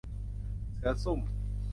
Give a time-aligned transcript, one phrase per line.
[0.77, 1.19] เสือซุ่ม